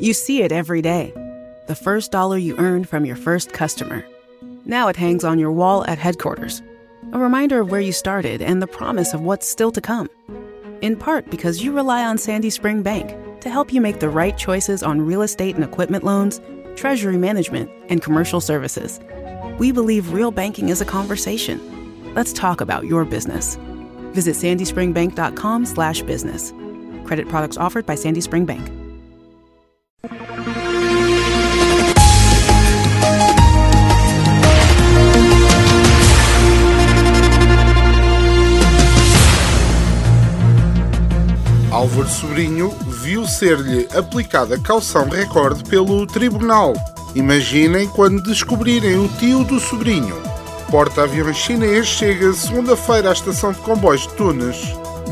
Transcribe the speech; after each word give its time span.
You 0.00 0.14
see 0.14 0.40
it 0.40 0.50
every 0.50 0.80
day. 0.80 1.12
The 1.66 1.74
first 1.74 2.10
dollar 2.10 2.38
you 2.38 2.56
earned 2.56 2.88
from 2.88 3.04
your 3.04 3.16
first 3.16 3.52
customer. 3.52 4.02
Now 4.64 4.88
it 4.88 4.96
hangs 4.96 5.24
on 5.24 5.38
your 5.38 5.52
wall 5.52 5.84
at 5.86 5.98
headquarters. 5.98 6.62
A 7.12 7.18
reminder 7.18 7.60
of 7.60 7.70
where 7.70 7.82
you 7.82 7.92
started 7.92 8.40
and 8.40 8.62
the 8.62 8.66
promise 8.66 9.12
of 9.12 9.20
what's 9.20 9.46
still 9.46 9.70
to 9.72 9.80
come. 9.82 10.08
In 10.80 10.96
part 10.96 11.28
because 11.30 11.62
you 11.62 11.72
rely 11.72 12.02
on 12.02 12.16
Sandy 12.16 12.48
Spring 12.48 12.82
Bank 12.82 13.14
to 13.42 13.50
help 13.50 13.74
you 13.74 13.82
make 13.82 14.00
the 14.00 14.08
right 14.08 14.38
choices 14.38 14.82
on 14.82 15.02
real 15.02 15.20
estate 15.20 15.54
and 15.54 15.64
equipment 15.64 16.02
loans, 16.02 16.40
treasury 16.76 17.18
management, 17.18 17.70
and 17.90 18.00
commercial 18.00 18.40
services. 18.40 19.00
We 19.58 19.70
believe 19.70 20.14
real 20.14 20.30
banking 20.30 20.70
is 20.70 20.80
a 20.80 20.86
conversation. 20.86 22.14
Let's 22.14 22.32
talk 22.32 22.62
about 22.62 22.86
your 22.86 23.04
business. 23.04 23.56
Visit 24.14 24.34
sandyspringbank.com 24.36 25.66
slash 25.66 26.00
business. 26.02 26.54
Credit 27.04 27.28
products 27.28 27.58
offered 27.58 27.84
by 27.84 27.96
Sandy 27.96 28.22
Spring 28.22 28.46
Bank. 28.46 28.79
Álvaro 41.80 42.10
Sobrinho 42.10 42.76
viu 42.86 43.26
ser-lhe 43.26 43.88
aplicada 43.96 44.58
caução 44.58 45.08
recorde 45.08 45.64
pelo 45.64 46.06
tribunal. 46.06 46.74
Imaginem 47.14 47.88
quando 47.88 48.22
descobrirem 48.22 48.98
o 48.98 49.08
tio 49.08 49.44
do 49.44 49.58
sobrinho. 49.58 50.14
Porta-aviões 50.70 51.38
chinês 51.38 51.86
chega 51.86 52.34
segunda-feira 52.34 53.08
à 53.08 53.12
estação 53.14 53.52
de 53.52 53.60
comboios 53.60 54.02
de 54.02 54.12
Tunis. 54.12 54.58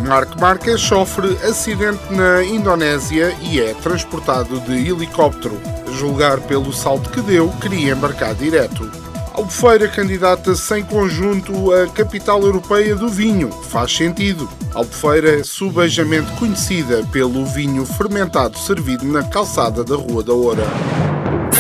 Marco 0.07 0.39
Marques 0.39 0.79
sofre 0.83 1.39
acidente 1.43 2.03
na 2.13 2.45
Indonésia 2.45 3.35
e 3.41 3.59
é 3.63 3.73
transportado 3.73 4.61
de 4.61 4.91
helicóptero. 4.91 5.59
A 5.89 5.91
julgar 5.93 6.39
pelo 6.39 6.71
salto 6.71 7.09
que 7.09 7.23
deu, 7.23 7.49
queria 7.63 7.93
embarcar 7.93 8.35
direto. 8.35 9.08
Albufeira 9.39 9.87
candidata-se 9.87 10.81
em 10.81 10.83
conjunto 10.83 11.73
à 11.73 11.87
capital 11.87 12.43
europeia 12.43 12.97
do 12.97 13.09
vinho. 13.09 13.51
Faz 13.71 13.97
sentido. 13.97 14.51
Albufeira 14.75 15.39
é 15.39 15.45
subejamente 15.45 16.29
conhecida 16.33 17.07
pelo 17.13 17.47
vinho 17.47 17.87
fermentado 17.87 18.59
servido 18.59 19.05
na 19.05 19.23
calçada 19.23 19.85
da 19.85 19.95
Rua 19.95 20.25
da 20.25 20.33
Oura. 20.33 20.67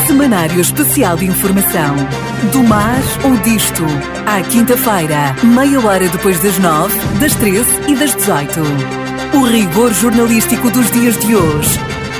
Semanário 0.09 0.61
Especial 0.61 1.17
de 1.19 1.27
Informação. 1.27 1.95
Do 2.51 2.65
mar 2.65 3.01
ou 3.25 3.37
disto. 3.45 3.85
À 4.27 4.43
quinta-feira, 4.43 5.37
meia 5.45 5.79
hora 5.81 6.09
depois 6.09 6.43
das 6.43 6.59
nove, 6.59 6.99
das 7.21 7.37
treze 7.37 7.71
e 7.87 7.95
das 7.95 8.13
dezoito. 8.13 8.61
O 9.35 9.45
rigor 9.45 9.93
jornalístico 9.93 10.69
dos 10.69 10.91
dias 10.91 11.17
de 11.19 11.37
hoje. 11.37 11.79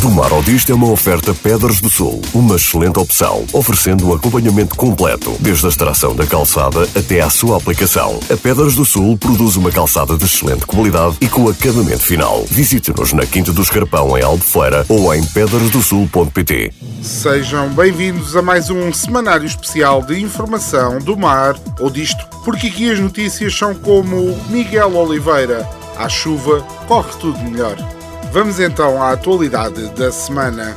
Do 0.00 0.10
Mar 0.10 0.32
ao 0.32 0.42
Disto 0.42 0.72
é 0.72 0.74
uma 0.74 0.90
oferta 0.90 1.34
Pedras 1.34 1.78
do 1.78 1.90
Sul, 1.90 2.22
uma 2.32 2.56
excelente 2.56 2.98
opção, 2.98 3.44
oferecendo 3.52 4.08
um 4.08 4.14
acompanhamento 4.14 4.74
completo, 4.74 5.36
desde 5.38 5.66
a 5.66 5.68
extração 5.68 6.16
da 6.16 6.26
calçada 6.26 6.88
até 6.96 7.20
à 7.20 7.28
sua 7.28 7.58
aplicação. 7.58 8.18
A 8.32 8.36
Pedras 8.36 8.74
do 8.74 8.86
Sul 8.86 9.18
produz 9.18 9.56
uma 9.56 9.70
calçada 9.70 10.16
de 10.16 10.24
excelente 10.24 10.64
qualidade 10.64 11.18
e 11.20 11.28
com 11.28 11.46
acabamento 11.46 12.04
final. 12.04 12.42
Visite-nos 12.48 13.12
na 13.12 13.26
Quinta 13.26 13.52
do 13.52 13.60
Escarpão, 13.60 14.16
em 14.16 14.22
Albufeira, 14.22 14.86
ou 14.88 15.14
em 15.14 15.22
pedrasdosul.pt. 15.26 16.72
Sejam 17.02 17.68
bem-vindos 17.68 18.34
a 18.34 18.40
mais 18.40 18.70
um 18.70 18.94
semanário 18.94 19.46
especial 19.46 20.02
de 20.02 20.18
informação 20.18 21.00
do 21.00 21.18
mar 21.18 21.54
ou 21.78 21.90
disto, 21.90 22.26
porque 22.42 22.68
aqui 22.68 22.90
as 22.90 22.98
notícias 22.98 23.54
são 23.54 23.74
como 23.74 24.38
Miguel 24.48 24.96
Oliveira. 24.96 25.68
À 25.98 26.08
chuva, 26.08 26.62
corre 26.88 27.12
tudo 27.20 27.38
melhor. 27.40 27.76
Vamos 28.32 28.58
então 28.58 29.02
à 29.02 29.12
atualidade 29.12 29.90
da 29.90 30.10
semana. 30.10 30.74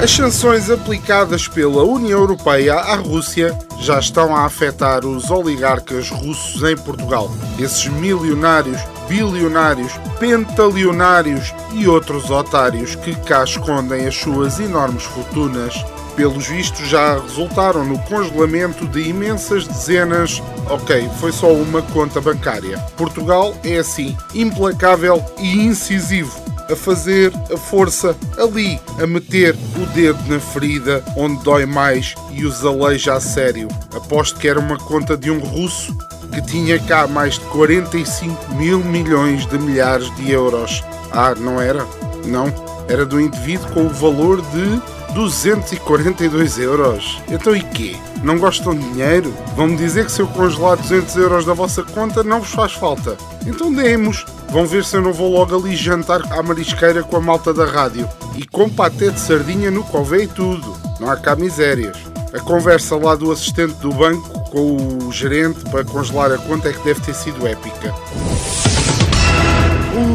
As 0.00 0.08
sanções 0.08 0.70
aplicadas 0.70 1.48
pela 1.48 1.82
União 1.82 2.20
Europeia 2.20 2.76
à 2.76 2.94
Rússia 2.94 3.58
já 3.80 3.98
estão 3.98 4.36
a 4.36 4.44
afetar 4.44 5.04
os 5.04 5.32
oligarcas 5.32 6.10
russos 6.10 6.62
em 6.62 6.76
Portugal. 6.76 7.28
Esses 7.58 7.88
milionários, 7.88 8.80
bilionários, 9.08 9.92
pentalionários 10.20 11.52
e 11.72 11.88
outros 11.88 12.30
otários 12.30 12.94
que 12.94 13.12
cá 13.16 13.42
escondem 13.42 14.06
as 14.06 14.14
suas 14.14 14.60
enormes 14.60 15.02
fortunas 15.02 15.74
pelos 16.16 16.46
vistos, 16.46 16.88
já 16.88 17.18
resultaram 17.18 17.84
no 17.84 17.98
congelamento 18.00 18.86
de 18.86 19.08
imensas 19.08 19.66
dezenas. 19.66 20.42
Ok, 20.68 21.08
foi 21.20 21.32
só 21.32 21.52
uma 21.52 21.82
conta 21.82 22.20
bancária. 22.20 22.78
Portugal 22.96 23.54
é 23.64 23.78
assim, 23.78 24.16
implacável 24.34 25.24
e 25.38 25.52
incisivo. 25.54 26.42
A 26.70 26.74
fazer 26.74 27.30
a 27.52 27.58
força 27.58 28.16
ali, 28.38 28.80
a 28.98 29.06
meter 29.06 29.54
o 29.76 29.86
dedo 29.92 30.18
na 30.26 30.40
ferida 30.40 31.04
onde 31.14 31.42
dói 31.42 31.66
mais 31.66 32.14
e 32.32 32.44
os 32.46 32.64
aleija 32.64 33.14
a 33.14 33.20
sério. 33.20 33.68
Aposto 33.94 34.40
que 34.40 34.48
era 34.48 34.58
uma 34.58 34.78
conta 34.78 35.14
de 35.14 35.30
um 35.30 35.40
russo 35.40 35.94
que 36.32 36.40
tinha 36.40 36.78
cá 36.78 37.06
mais 37.06 37.34
de 37.34 37.44
45 37.46 38.54
mil 38.54 38.80
milhões 38.80 39.46
de 39.46 39.58
milhares 39.58 40.14
de 40.16 40.30
euros. 40.30 40.82
Ah, 41.12 41.34
não 41.34 41.60
era? 41.60 41.86
Não. 42.26 42.46
Era 42.88 43.04
do 43.04 43.20
indivíduo 43.20 43.70
com 43.72 43.86
o 43.86 43.90
valor 43.90 44.40
de 44.40 44.80
242 45.14 46.58
euros. 46.58 47.22
Então 47.28 47.54
e 47.54 47.62
quê? 47.62 47.96
Não 48.22 48.38
gostam 48.38 48.74
de 48.74 48.86
dinheiro? 48.90 49.32
Vão-me 49.56 49.76
dizer 49.76 50.06
que 50.06 50.12
se 50.12 50.20
eu 50.20 50.26
congelar 50.26 50.76
200 50.76 51.16
euros 51.16 51.44
da 51.44 51.54
vossa 51.54 51.82
conta 51.82 52.24
não 52.24 52.40
vos 52.40 52.50
faz 52.50 52.72
falta. 52.72 53.16
Então 53.46 53.72
demos. 53.72 54.26
Vão 54.50 54.66
ver 54.66 54.84
se 54.84 54.96
eu 54.96 55.02
não 55.02 55.12
vou 55.12 55.32
logo 55.32 55.56
ali 55.56 55.74
jantar 55.76 56.20
à 56.32 56.42
marisqueira 56.42 57.02
com 57.02 57.16
a 57.16 57.20
malta 57.20 57.54
da 57.54 57.64
rádio. 57.64 58.08
E 58.36 58.46
com 58.46 58.68
paté 58.68 59.10
de 59.10 59.20
sardinha 59.20 59.70
no 59.70 59.84
cové 59.84 60.24
e 60.24 60.26
tudo. 60.26 60.76
Não 61.00 61.10
há 61.10 61.16
cá 61.16 61.36
misérias. 61.36 61.96
A 62.32 62.40
conversa 62.40 62.96
lá 62.96 63.14
do 63.14 63.30
assistente 63.30 63.74
do 63.74 63.92
banco 63.92 64.40
com 64.50 65.06
o 65.06 65.12
gerente 65.12 65.60
para 65.70 65.84
congelar 65.84 66.32
a 66.32 66.38
conta 66.38 66.68
é 66.68 66.72
que 66.72 66.84
deve 66.84 67.00
ter 67.00 67.14
sido 67.14 67.46
épica. 67.46 67.94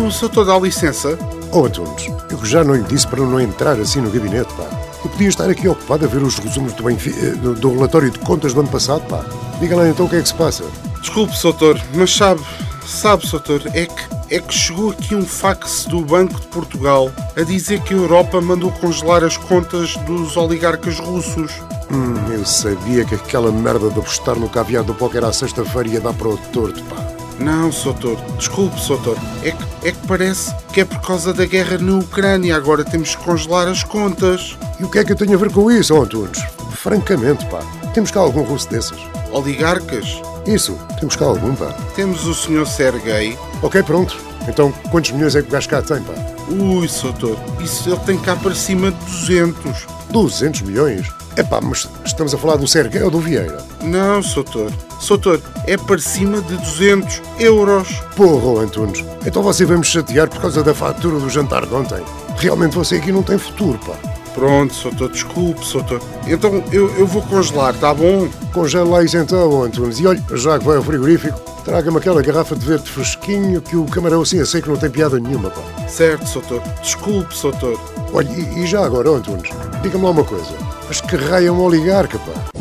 O 0.05 0.11
senhor 0.11 0.45
dá 0.45 0.57
licença? 0.59 1.17
Oh, 1.51 1.66
Antunes, 1.66 2.11
eu 2.29 2.45
já 2.45 2.63
não 2.63 2.75
lhe 2.75 2.83
disse 2.83 3.07
para 3.07 3.21
não 3.21 3.39
entrar 3.39 3.79
assim 3.79 4.01
no 4.01 4.11
gabinete, 4.11 4.53
pá. 4.53 4.78
Eu 5.03 5.09
podia 5.09 5.29
estar 5.29 5.49
aqui 5.49 5.67
ocupado 5.67 6.05
a 6.05 6.07
ver 6.07 6.21
os 6.21 6.37
resumos 6.37 6.73
do, 6.73 6.83
do, 6.83 7.55
do, 7.55 7.73
relatório 7.73 8.11
de 8.11 8.19
contas 8.19 8.53
do 8.53 8.59
ano 8.59 8.69
passado, 8.69 9.01
pá. 9.07 9.23
Diga 9.59 9.75
lá 9.75 9.87
então 9.87 10.05
o 10.05 10.09
que 10.09 10.17
é 10.17 10.21
que 10.21 10.27
se 10.27 10.33
passa. 10.33 10.63
Desculpe, 10.99 11.35
Soutor, 11.37 11.79
mas 11.93 12.13
sabe, 12.13 12.41
sabe, 12.85 13.25
Soutor, 13.25 13.61
é 13.73 13.85
que, 13.85 14.35
é 14.35 14.39
que 14.39 14.53
chegou 14.53 14.91
aqui 14.91 15.15
um 15.15 15.25
fax 15.25 15.85
do 15.85 16.01
Banco 16.01 16.39
de 16.39 16.47
Portugal 16.47 17.09
a 17.37 17.41
dizer 17.43 17.81
que 17.81 17.93
a 17.93 17.97
Europa 17.97 18.41
mandou 18.41 18.71
congelar 18.71 19.23
as 19.23 19.37
contas 19.37 19.95
dos 20.05 20.35
oligarcas 20.35 20.99
russos. 20.99 21.51
Hum, 21.91 22.16
eu 22.31 22.45
sabia 22.45 23.05
que 23.05 23.16
aquela 23.16 23.51
merda 23.51 23.89
de 23.89 23.99
apostar 23.99 24.35
no 24.35 24.49
caviar 24.49 24.83
do 24.83 24.93
póquer 24.93 25.23
à 25.23 25.31
sexta-feira 25.31 25.89
ia 25.89 26.01
dar 26.01 26.13
para 26.13 26.27
o 26.27 26.37
torto, 26.37 26.83
pá. 26.83 27.09
Não, 27.39 27.72
Soutor, 27.72 28.17
desculpe, 28.38 28.79
Soutor. 28.79 29.17
É 29.44 29.51
que, 29.51 29.88
é 29.88 29.91
que 29.91 30.07
parece 30.07 30.53
que 30.73 30.81
é 30.81 30.85
por 30.85 31.00
causa 31.01 31.33
da 31.33 31.45
guerra 31.45 31.77
na 31.77 31.97
Ucrânia. 32.00 32.55
Agora 32.55 32.83
temos 32.83 33.16
que 33.16 33.23
congelar 33.23 33.67
as 33.67 33.83
contas. 33.83 34.57
E 34.79 34.83
o 34.83 34.89
que 34.89 35.00
é 35.00 35.03
que 35.05 35.13
eu 35.13 35.16
tenho 35.16 35.33
a 35.33 35.38
ver 35.38 35.51
com 35.51 35.72
isso, 35.72 35.95
Antunes? 35.95 36.39
Francamente, 36.73 37.45
pá. 37.45 37.59
Temos 37.94 38.11
cá 38.11 38.19
algum 38.19 38.44
russo 38.44 38.69
desses? 38.69 38.97
Oligarcas? 39.31 40.22
Isso, 40.45 40.78
temos 40.99 41.16
cá 41.16 41.25
algum, 41.25 41.55
pá. 41.55 41.73
Temos 41.95 42.25
o 42.25 42.33
Sr. 42.33 42.66
Sergei. 42.67 43.38
Ok, 43.61 43.81
pronto. 43.83 44.17
Então, 44.47 44.72
quantos 44.91 45.11
milhões 45.11 45.35
é 45.35 45.41
que 45.41 45.47
o 45.47 45.51
gajo 45.51 45.69
cá 45.69 45.81
tem, 45.81 46.01
pá? 46.01 46.13
Ui, 46.49 46.88
Soutor, 46.88 47.38
isso 47.61 47.89
ele 47.89 47.99
tem 47.99 48.17
cá 48.17 48.35
para 48.35 48.55
cima 48.55 48.91
de 48.91 49.05
200. 49.05 49.88
200 50.11 50.61
milhões? 50.61 51.07
É 51.39 51.44
pá, 51.44 51.61
mas 51.61 51.88
estamos 52.03 52.33
a 52.33 52.38
falar 52.38 52.57
do 52.57 52.67
Sergei 52.67 53.01
ou 53.01 53.09
do 53.09 53.22
Vieira? 53.22 53.63
Não, 53.81 54.22
Soutor. 54.22 54.69
Soutor, 55.00 55.39
é 55.66 55.77
para 55.77 55.97
cima 55.97 56.41
de 56.41 56.57
200 56.57 57.22
euros. 57.40 57.87
Porra, 58.14 58.64
Antunes. 58.64 59.05
Então 59.25 59.41
você 59.41 59.64
vai 59.64 59.78
me 59.78 59.85
chatear 59.85 60.28
por 60.28 60.41
causa 60.41 60.61
da 60.61 60.73
fatura 60.73 61.17
do 61.17 61.29
jantar 61.29 61.66
de 61.66 61.73
ontem. 61.73 62.03
Realmente 62.35 62.75
você 62.75 62.97
aqui 62.97 63.14
não 63.14 63.23
tem 63.23 63.37
futuro, 63.37 63.79
pá. 63.79 63.93
Pronto, 64.34 64.73
Soutor, 64.73 65.09
desculpe, 65.09 65.66
Soutor. 65.66 66.02
Então 66.28 66.61
eu, 66.73 66.93
eu 66.97 67.08
vou 67.08 67.22
congelar, 67.22 67.73
tá 67.75 67.93
bom? 67.93 68.28
Congela 68.52 69.02
isso 69.05 69.16
então, 69.16 69.64
Antunes. 69.64 69.97
E 69.97 70.08
olha, 70.08 70.22
já 70.34 70.59
que 70.59 70.66
vai 70.66 70.75
ao 70.75 70.84
frigorífico, 70.84 71.40
traga-me 71.64 71.99
aquela 71.99 72.22
garrafa 72.22 72.53
de 72.53 72.66
verde 72.66 72.91
fresquinho 72.91 73.61
que 73.61 73.78
o 73.78 73.85
camarão 73.85 74.23
assim 74.23 74.41
a 74.41 74.46
seco 74.46 74.72
não 74.72 74.75
tem 74.75 74.90
piada 74.90 75.17
nenhuma, 75.22 75.49
pá. 75.52 75.61
Certo, 75.87 76.28
Soutor. 76.28 76.61
Desculpe, 76.81 77.34
Soutor. 77.34 77.79
Olha, 78.11 78.28
e, 78.28 78.64
e 78.64 78.67
já 78.67 78.84
agora, 78.84 79.09
Antunes, 79.09 79.49
diga-me 79.81 80.03
lá 80.03 80.11
uma 80.11 80.25
coisa. 80.25 80.68
Mas 80.90 81.00
que 81.00 81.16
raio 81.16 81.47
é 81.47 81.52
um 81.52 81.62
oligarca, 81.62 82.20
pá? 82.20 82.59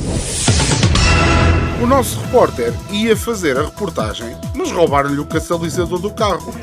O 1.83 1.87
nosso 1.87 2.21
repórter 2.21 2.73
ia 2.91 3.17
fazer 3.17 3.59
a 3.59 3.63
reportagem, 3.63 4.37
mas 4.55 4.71
roubaram-lhe 4.71 5.19
o 5.19 5.27
catalisador 5.27 5.99
do 5.99 6.11
carro. 6.13 6.55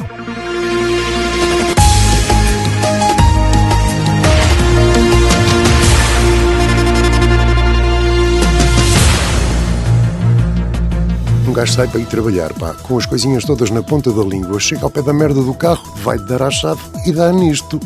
gajo 11.56 11.72
sai 11.72 11.88
para 11.88 12.02
ir 12.02 12.06
trabalhar, 12.06 12.54
pá, 12.54 12.74
com 12.84 12.98
as 12.98 13.06
coisinhas 13.06 13.46
todas 13.46 13.72
na 13.72 13.82
ponta 13.82 14.12
da 14.12 14.22
língua, 14.22 14.60
chega 14.60 14.84
ao 14.84 14.90
pé 14.90 15.02
da 15.02 15.14
merda 15.14 15.42
do 15.42 15.54
carro, 15.54 15.82
vai 15.96 16.20
dar 16.20 16.44
à 16.44 16.52
chave 16.52 16.82
e 17.06 17.14
dá 17.14 17.32
nisto. 17.32 17.80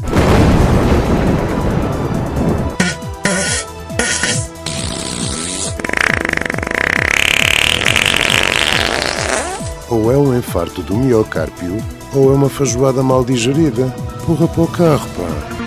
Ou 9.89 10.11
é 10.11 10.17
um 10.17 10.37
infarto 10.37 10.83
do 10.83 10.95
miocárpio, 10.95 11.77
ou 12.13 12.31
é 12.31 12.35
uma 12.35 12.47
fajoada 12.47 13.01
mal 13.01 13.25
digerida. 13.25 13.87
Porra 14.25 14.47
para 14.47 14.61
o 14.61 14.67
carro, 14.67 15.09
pá. 15.17 15.59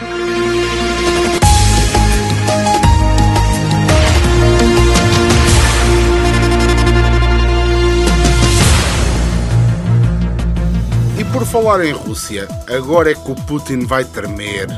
E 11.18 11.24
por 11.32 11.44
falar 11.44 11.84
em 11.84 11.92
Rússia, 11.92 12.46
agora 12.68 13.10
é 13.10 13.14
que 13.14 13.30
o 13.30 13.34
Putin 13.34 13.86
vai 13.86 14.04
tremer. 14.04 14.68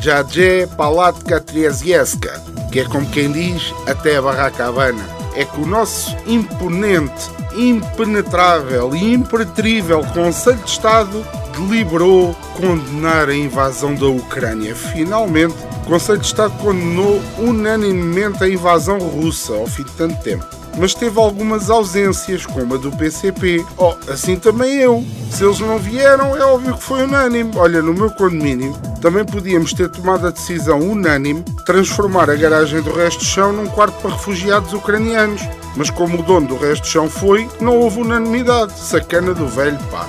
Jadje 0.00 0.66
Palatka 0.78 1.40
Triezieska, 1.40 2.42
que 2.72 2.80
é 2.80 2.84
como 2.84 3.06
quem 3.10 3.30
diz, 3.30 3.74
até 3.86 4.16
a 4.16 4.22
barraca 4.22 4.66
Havana. 4.66 5.04
É 5.36 5.44
que 5.44 5.60
o 5.60 5.66
nosso 5.66 6.16
imponente, 6.26 7.30
impenetrável 7.56 8.94
e 8.94 9.14
impertrível 9.14 10.04
Conselho 10.12 10.58
de 10.58 10.70
Estado 10.70 11.24
deliberou 11.56 12.34
condenar 12.56 13.28
a 13.28 13.34
invasão 13.34 13.94
da 13.94 14.06
Ucrânia. 14.06 14.74
Finalmente, 14.74 15.54
o 15.84 15.90
Conselho 15.90 16.18
de 16.18 16.26
Estado 16.26 16.56
condenou 16.58 17.20
unanimemente 17.38 18.42
a 18.42 18.48
invasão 18.48 18.98
russa 18.98 19.54
ao 19.54 19.66
fim 19.66 19.84
de 19.84 19.92
tanto 19.92 20.22
tempo 20.22 20.64
mas 20.76 20.94
teve 20.94 21.18
algumas 21.18 21.70
ausências, 21.70 22.44
como 22.46 22.74
a 22.74 22.76
do 22.76 22.90
PCP. 22.92 23.64
Oh, 23.76 23.94
assim 24.08 24.36
também 24.36 24.78
eu. 24.78 25.04
Se 25.30 25.44
eles 25.44 25.60
não 25.60 25.78
vieram, 25.78 26.36
é 26.36 26.44
óbvio 26.44 26.74
que 26.74 26.82
foi 26.82 27.04
unânime. 27.04 27.52
Olha, 27.56 27.82
no 27.82 27.94
meu 27.94 28.10
condomínio 28.10 28.72
também 29.00 29.24
podíamos 29.24 29.72
ter 29.72 29.88
tomado 29.90 30.26
a 30.26 30.30
decisão 30.30 30.80
unânime 30.80 31.42
de 31.42 31.64
transformar 31.64 32.30
a 32.30 32.34
garagem 32.34 32.80
do 32.80 32.92
resto 32.92 33.18
do 33.18 33.24
chão 33.24 33.52
num 33.52 33.66
quarto 33.66 34.00
para 34.00 34.12
refugiados 34.12 34.72
ucranianos. 34.72 35.42
Mas 35.76 35.90
como 35.90 36.20
o 36.20 36.22
dono 36.22 36.46
do 36.46 36.56
resto 36.56 36.82
do 36.82 36.88
chão 36.88 37.10
foi, 37.10 37.48
não 37.60 37.76
houve 37.78 38.00
unanimidade. 38.00 38.72
Sacana 38.78 39.34
do 39.34 39.46
velho, 39.46 39.78
pá. 39.90 40.08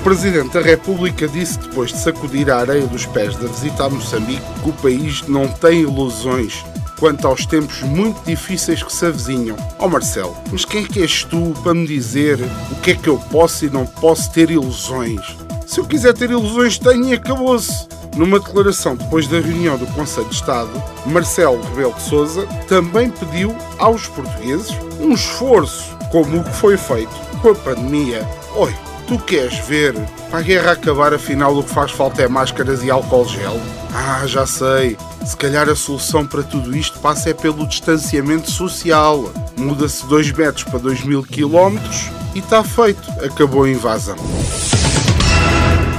O 0.00 0.02
Presidente 0.02 0.54
da 0.54 0.62
República 0.62 1.28
disse 1.28 1.58
depois 1.58 1.92
de 1.92 1.98
sacudir 1.98 2.50
a 2.50 2.60
areia 2.60 2.86
dos 2.86 3.04
pés 3.04 3.36
da 3.36 3.46
visita 3.46 3.84
a 3.84 3.90
Moçambique 3.90 4.42
que 4.62 4.70
o 4.70 4.72
país 4.72 5.28
não 5.28 5.46
tem 5.46 5.82
ilusões 5.82 6.64
quanto 6.98 7.28
aos 7.28 7.44
tempos 7.44 7.82
muito 7.82 8.18
difíceis 8.24 8.82
que 8.82 8.90
se 8.90 9.04
avizinham. 9.04 9.58
Ó 9.78 9.84
oh 9.84 9.88
Marcelo, 9.90 10.34
mas 10.50 10.64
quem 10.64 10.84
é 10.84 10.88
que 10.88 11.02
és 11.02 11.22
tu 11.24 11.52
para 11.62 11.74
me 11.74 11.86
dizer 11.86 12.38
o 12.72 12.76
que 12.76 12.92
é 12.92 12.94
que 12.94 13.08
eu 13.08 13.18
posso 13.30 13.66
e 13.66 13.70
não 13.70 13.84
posso 13.84 14.32
ter 14.32 14.50
ilusões? 14.50 15.36
Se 15.66 15.80
eu 15.80 15.84
quiser 15.84 16.14
ter 16.14 16.30
ilusões, 16.30 16.78
tenho 16.78 17.04
e 17.04 17.12
acabou-se. 17.12 17.86
Numa 18.16 18.40
declaração 18.40 18.96
depois 18.96 19.28
da 19.28 19.38
reunião 19.38 19.76
do 19.76 19.86
Conselho 19.88 20.30
de 20.30 20.34
Estado, 20.34 20.82
Marcelo 21.04 21.60
Rebelo 21.60 21.92
de 21.92 22.02
Sousa 22.02 22.46
também 22.66 23.10
pediu 23.10 23.54
aos 23.78 24.06
portugueses 24.08 24.74
um 24.98 25.12
esforço, 25.12 25.94
como 26.10 26.38
o 26.38 26.44
que 26.44 26.56
foi 26.56 26.78
feito 26.78 27.12
com 27.42 27.50
a 27.50 27.54
pandemia. 27.54 28.26
Oi, 28.56 28.74
tu 29.00 29.18
queres 29.18 29.58
ver 29.66 29.94
para 30.30 30.38
a 30.38 30.42
guerra 30.42 30.72
acabar, 30.72 31.12
afinal 31.12 31.56
o 31.56 31.62
que 31.62 31.70
faz 31.70 31.90
falta 31.90 32.22
é 32.22 32.28
máscaras 32.28 32.82
e 32.82 32.90
álcool 32.90 33.26
gel? 33.26 33.60
Ah, 33.92 34.26
já 34.26 34.46
sei. 34.46 34.96
Se 35.24 35.36
calhar 35.36 35.68
a 35.68 35.74
solução 35.74 36.26
para 36.26 36.42
tudo 36.42 36.76
isto 36.76 36.98
passa 37.00 37.30
é 37.30 37.34
pelo 37.34 37.66
distanciamento 37.66 38.50
social. 38.50 39.30
Muda-se 39.56 40.06
2 40.06 40.32
metros 40.32 40.64
para 40.64 40.78
2 40.78 41.04
mil 41.04 41.22
quilómetros 41.22 42.10
e 42.34 42.38
está 42.38 42.62
feito. 42.62 43.02
Acabou 43.24 43.64
a 43.64 43.70
invasão. 43.70 44.16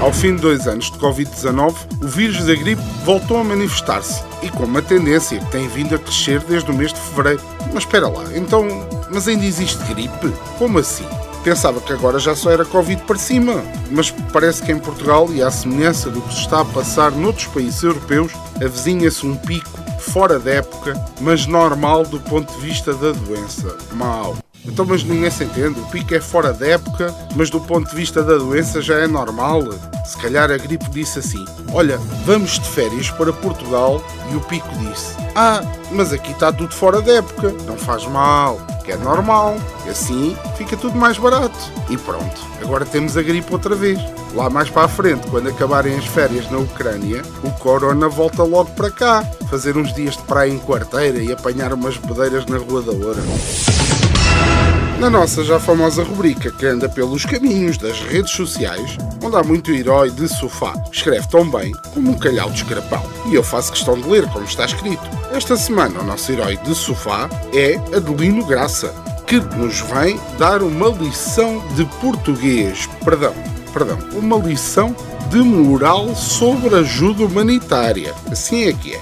Ao 0.02 0.12
fim 0.12 0.36
de 0.36 0.42
dois 0.42 0.68
anos 0.68 0.90
de 0.90 0.98
Covid-19, 0.98 1.76
o 2.02 2.08
vírus 2.08 2.44
da 2.44 2.56
gripe 2.56 2.82
voltou 3.06 3.38
a 3.38 3.44
manifestar-se 3.44 4.24
e 4.42 4.50
com 4.50 4.64
uma 4.64 4.82
tendência 4.82 5.38
que 5.38 5.52
tem 5.52 5.68
vindo 5.68 5.94
a 5.94 6.00
crescer 6.00 6.40
desde 6.40 6.72
o 6.72 6.74
mês 6.74 6.92
de 6.92 7.00
fevereiro. 7.00 7.40
Mas 7.72 7.84
espera 7.84 8.08
lá, 8.08 8.24
então, 8.36 8.66
mas 9.12 9.28
ainda 9.28 9.46
existe 9.46 9.78
gripe? 9.94 10.34
Como 10.58 10.80
assim? 10.80 11.06
Pensava 11.44 11.82
que 11.82 11.92
agora 11.92 12.20
já 12.20 12.36
só 12.36 12.52
era 12.52 12.64
Covid 12.64 13.02
para 13.04 13.18
cima, 13.18 13.64
mas 13.90 14.12
parece 14.32 14.62
que 14.62 14.72
em 14.72 14.78
Portugal, 14.78 15.28
e 15.32 15.42
à 15.42 15.50
semelhança 15.50 16.10
do 16.10 16.22
que 16.22 16.34
se 16.34 16.42
está 16.42 16.62
a 16.62 16.66
passar 16.66 17.12
noutros 17.12 17.48
países 17.48 17.82
europeus, 17.82 18.32
avizinha-se 18.64 19.26
um 19.26 19.36
pico 19.36 19.80
fora 20.00 20.38
da 20.38 20.52
época, 20.52 20.94
mas 21.20 21.48
normal 21.48 22.04
do 22.04 22.20
ponto 22.20 22.54
de 22.54 22.60
vista 22.60 22.94
da 22.94 23.12
doença. 23.12 23.76
Mal. 23.94 24.38
Então, 24.66 24.86
mas 24.86 25.04
ninguém 25.04 25.32
se 25.32 25.44
entende. 25.44 25.80
O 25.80 25.86
pico 25.88 26.14
é 26.14 26.20
fora 26.20 26.54
da 26.54 26.68
época, 26.68 27.14
mas 27.36 27.50
do 27.50 27.60
ponto 27.60 27.90
de 27.90 27.96
vista 27.96 28.24
da 28.24 28.38
doença 28.38 28.82
já 28.82 28.96
é 28.96 29.08
normal. 29.08 29.64
Se 30.06 30.18
calhar 30.18 30.52
a 30.52 30.58
gripe 30.58 30.88
disse 30.92 31.20
assim: 31.20 31.44
Olha, 31.74 31.98
vamos 32.26 32.60
de 32.60 32.70
férias 32.70 33.10
para 33.10 33.34
Portugal. 33.34 34.04
E 34.32 34.36
o 34.36 34.42
pico 34.42 34.70
disse: 34.78 35.16
Ah, 35.36 35.62
mas 35.92 36.14
aqui 36.14 36.32
está 36.32 36.54
tudo 36.54 36.74
fora 36.74 37.02
da 37.02 37.14
época. 37.14 37.52
Não 37.66 37.76
faz 37.76 38.06
mal, 38.06 38.60
é 38.92 38.98
normal. 38.98 39.56
Assim 39.90 40.36
fica 40.58 40.78
tudo 40.78 40.98
mais 40.98 41.18
barato. 41.18 41.58
E 41.90 41.98
pronto, 41.98 42.42
agora 42.62 42.86
temos 42.86 43.18
a 43.18 43.22
gripe 43.22 43.52
outra 43.52 43.76
vez. 43.76 44.00
Lá 44.34 44.50
mais 44.50 44.70
para 44.70 44.84
a 44.84 44.88
frente, 44.88 45.28
quando 45.28 45.50
acabarem 45.50 45.98
as 45.98 46.06
férias 46.06 46.50
na 46.50 46.58
Ucrânia, 46.58 47.22
o 47.44 47.52
Corona 47.52 48.08
volta 48.08 48.44
logo 48.44 48.72
para 48.72 48.90
cá. 48.90 49.26
Fazer 49.50 49.76
uns 49.76 49.94
dias 49.94 50.16
de 50.16 50.24
praia 50.24 50.50
em 50.52 50.60
quarteira 50.60 51.22
e 51.22 51.32
apanhar 51.32 51.74
umas 51.74 51.98
bedeiras 51.98 52.46
na 52.46 52.58
Rua 52.58 52.82
da 52.82 52.92
Oura 52.92 53.22
na 55.02 55.10
nossa 55.10 55.44
já 55.44 55.60
famosa 55.60 56.04
rubrica 56.04 56.52
que 56.52 56.64
anda 56.64 56.88
pelos 56.88 57.26
caminhos 57.26 57.76
das 57.76 58.00
redes 58.02 58.34
sociais, 58.34 59.00
onde 59.24 59.36
há 59.36 59.42
muito 59.42 59.72
herói 59.72 60.12
de 60.12 60.28
sofá. 60.28 60.76
Escreve 60.92 61.28
tão 61.28 61.50
bem 61.50 61.72
como 61.92 62.12
um 62.12 62.14
calhau 62.14 62.52
de 62.52 62.58
escarapão. 62.58 63.02
E 63.26 63.34
eu 63.34 63.42
faço 63.42 63.72
questão 63.72 64.00
de 64.00 64.08
ler 64.08 64.28
como 64.28 64.46
está 64.46 64.64
escrito. 64.64 65.02
Esta 65.32 65.58
semana 65.58 66.02
o 66.02 66.04
nosso 66.04 66.32
herói 66.32 66.56
de 66.58 66.76
sofá 66.76 67.28
é 67.52 67.78
Adelino 67.98 68.46
Graça, 68.46 68.94
que 69.26 69.40
nos 69.40 69.80
vem 69.80 70.20
dar 70.38 70.62
uma 70.62 70.90
lição 70.90 71.68
de 71.76 71.84
português. 72.00 72.88
Perdão, 73.04 73.34
perdão, 73.74 73.98
uma 74.14 74.38
lição 74.38 74.96
de 75.32 75.40
moral 75.40 76.16
sobre 76.16 76.76
ajuda 76.76 77.26
humanitária. 77.26 78.14
Assim 78.32 78.66
é 78.66 78.74
que 78.74 78.94
é. 78.94 79.02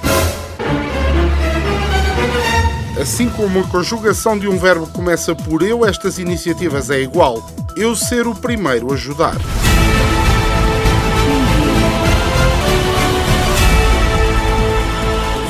Assim 2.99 3.29
como 3.29 3.61
a 3.61 3.63
conjugação 3.63 4.37
de 4.37 4.45
um 4.45 4.57
verbo 4.57 4.85
começa 4.87 5.33
por 5.33 5.63
eu, 5.63 5.85
estas 5.85 6.19
iniciativas 6.19 6.89
é 6.89 6.99
igual. 6.99 7.49
Eu 7.73 7.95
ser 7.95 8.27
o 8.27 8.35
primeiro 8.35 8.91
a 8.91 8.93
ajudar. 8.93 9.35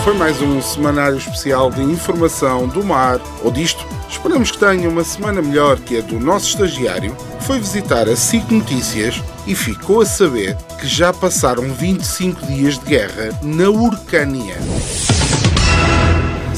Foi 0.03 0.13
mais 0.13 0.39
um 0.43 0.61
semanário 0.61 1.17
especial 1.17 1.71
de 1.71 1.81
informação 1.81 2.67
do 2.67 2.83
mar 2.83 3.19
ou 3.43 3.49
disto. 3.49 3.83
Esperamos 4.07 4.51
que 4.51 4.59
tenha 4.59 4.87
uma 4.87 5.03
semana 5.03 5.41
melhor 5.41 5.79
que 5.79 5.97
a 5.97 6.01
do 6.01 6.19
nosso 6.19 6.49
estagiário, 6.49 7.15
que 7.39 7.45
foi 7.45 7.57
visitar 7.57 8.07
a 8.07 8.15
SIC 8.15 8.51
Notícias 8.51 9.23
e 9.47 9.55
ficou 9.55 10.01
a 10.01 10.05
saber 10.05 10.55
que 10.79 10.87
já 10.87 11.11
passaram 11.11 11.63
25 11.73 12.45
dias 12.45 12.77
de 12.77 12.85
guerra 12.85 13.29
na 13.41 13.69
Urcânia. 13.69 14.55